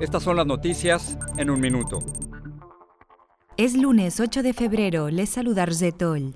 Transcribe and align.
estas 0.00 0.22
son 0.22 0.36
las 0.36 0.46
noticias 0.46 1.16
en 1.36 1.50
un 1.50 1.60
minuto. 1.60 1.98
Es 3.56 3.76
lunes 3.76 4.20
8 4.20 4.42
de 4.42 4.52
febrero, 4.52 5.08
les 5.08 5.30
saluda 5.30 5.66
Zetol. 5.66 6.34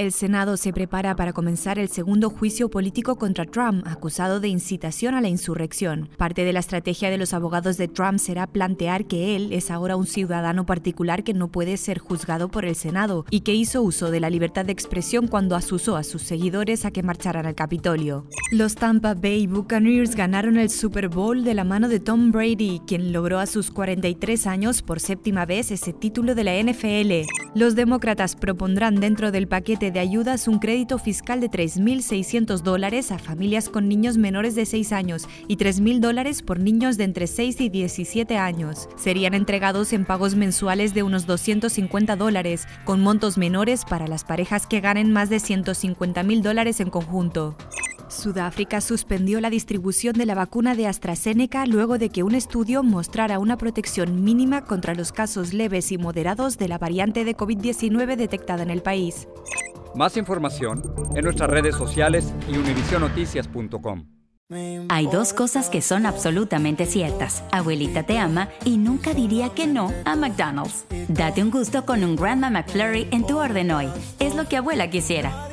El 0.00 0.12
Senado 0.12 0.56
se 0.56 0.72
prepara 0.72 1.14
para 1.14 1.34
comenzar 1.34 1.78
el 1.78 1.90
segundo 1.90 2.30
juicio 2.30 2.70
político 2.70 3.16
contra 3.16 3.44
Trump, 3.44 3.86
acusado 3.86 4.40
de 4.40 4.48
incitación 4.48 5.14
a 5.14 5.20
la 5.20 5.28
insurrección. 5.28 6.08
Parte 6.16 6.42
de 6.42 6.54
la 6.54 6.60
estrategia 6.60 7.10
de 7.10 7.18
los 7.18 7.34
abogados 7.34 7.76
de 7.76 7.86
Trump 7.86 8.18
será 8.18 8.46
plantear 8.46 9.04
que 9.04 9.36
él 9.36 9.52
es 9.52 9.70
ahora 9.70 9.96
un 9.96 10.06
ciudadano 10.06 10.64
particular 10.64 11.22
que 11.22 11.34
no 11.34 11.48
puede 11.48 11.76
ser 11.76 11.98
juzgado 11.98 12.48
por 12.48 12.64
el 12.64 12.76
Senado 12.76 13.26
y 13.28 13.40
que 13.40 13.52
hizo 13.52 13.82
uso 13.82 14.10
de 14.10 14.20
la 14.20 14.30
libertad 14.30 14.64
de 14.64 14.72
expresión 14.72 15.28
cuando 15.28 15.54
asusó 15.54 15.96
a 15.96 16.02
sus 16.02 16.22
seguidores 16.22 16.86
a 16.86 16.92
que 16.92 17.02
marcharan 17.02 17.44
al 17.44 17.54
Capitolio. 17.54 18.24
Los 18.52 18.76
Tampa 18.76 19.12
Bay 19.12 19.46
Buccaneers 19.46 20.16
ganaron 20.16 20.56
el 20.56 20.70
Super 20.70 21.10
Bowl 21.10 21.44
de 21.44 21.52
la 21.52 21.64
mano 21.64 21.90
de 21.90 22.00
Tom 22.00 22.32
Brady, 22.32 22.80
quien 22.86 23.12
logró 23.12 23.38
a 23.38 23.44
sus 23.44 23.70
43 23.70 24.46
años 24.46 24.80
por 24.80 24.98
séptima 24.98 25.44
vez 25.44 25.70
ese 25.70 25.92
título 25.92 26.34
de 26.34 26.44
la 26.44 26.58
NFL. 26.58 27.28
Los 27.54 27.74
demócratas 27.74 28.34
propondrán 28.34 28.94
dentro 28.94 29.30
del 29.30 29.46
paquete 29.46 29.89
de 29.90 30.00
ayudas 30.00 30.48
un 30.48 30.58
crédito 30.58 30.98
fiscal 30.98 31.40
de 31.40 31.50
3.600 31.50 32.62
dólares 32.62 33.12
a 33.12 33.18
familias 33.18 33.68
con 33.68 33.88
niños 33.88 34.16
menores 34.16 34.54
de 34.54 34.66
6 34.66 34.92
años 34.92 35.28
y 35.48 35.56
3.000 35.56 36.00
dólares 36.00 36.42
por 36.42 36.58
niños 36.58 36.96
de 36.96 37.04
entre 37.04 37.26
6 37.26 37.60
y 37.60 37.68
17 37.68 38.36
años. 38.36 38.88
Serían 38.96 39.34
entregados 39.34 39.92
en 39.92 40.04
pagos 40.04 40.34
mensuales 40.34 40.94
de 40.94 41.02
unos 41.02 41.26
250 41.26 42.16
dólares, 42.16 42.66
con 42.84 43.00
montos 43.00 43.38
menores 43.38 43.84
para 43.84 44.06
las 44.06 44.24
parejas 44.24 44.66
que 44.66 44.80
ganen 44.80 45.12
más 45.12 45.30
de 45.30 45.36
150.000 45.36 46.42
dólares 46.42 46.80
en 46.80 46.90
conjunto. 46.90 47.56
Sudáfrica 48.10 48.80
suspendió 48.80 49.40
la 49.40 49.50
distribución 49.50 50.14
de 50.14 50.26
la 50.26 50.34
vacuna 50.34 50.74
de 50.74 50.86
AstraZeneca 50.86 51.64
luego 51.66 51.96
de 51.96 52.10
que 52.10 52.22
un 52.22 52.34
estudio 52.34 52.82
mostrara 52.82 53.38
una 53.38 53.56
protección 53.56 54.24
mínima 54.24 54.64
contra 54.64 54.94
los 54.94 55.12
casos 55.12 55.52
leves 55.52 55.92
y 55.92 55.98
moderados 55.98 56.58
de 56.58 56.68
la 56.68 56.78
variante 56.78 57.24
de 57.24 57.36
COVID-19 57.36 58.16
detectada 58.16 58.62
en 58.62 58.70
el 58.70 58.82
país. 58.82 59.28
Más 59.94 60.16
información 60.16 60.82
en 61.14 61.24
nuestras 61.24 61.50
redes 61.50 61.74
sociales 61.74 62.32
y 62.48 62.56
univisionoticias.com. 62.56 64.06
Hay 64.88 65.06
dos 65.06 65.32
cosas 65.32 65.68
que 65.68 65.80
son 65.80 66.06
absolutamente 66.06 66.84
ciertas. 66.86 67.44
Abuelita 67.52 68.02
te 68.02 68.18
ama 68.18 68.48
y 68.64 68.78
nunca 68.78 69.14
diría 69.14 69.50
que 69.50 69.68
no 69.68 69.92
a 70.04 70.16
McDonald's. 70.16 70.86
Date 71.08 71.42
un 71.42 71.50
gusto 71.50 71.86
con 71.86 72.02
un 72.02 72.16
Grandma 72.16 72.50
McFlurry 72.50 73.06
en 73.12 73.26
tu 73.26 73.38
orden 73.38 73.70
hoy. 73.70 73.88
Es 74.18 74.34
lo 74.34 74.48
que 74.48 74.56
abuela 74.56 74.90
quisiera. 74.90 75.48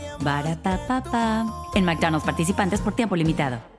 En 1.76 1.86
McDonald's 1.86 2.26
participantes 2.26 2.82
por 2.82 2.96
tiempo 2.96 3.16
limitado. 3.16 3.77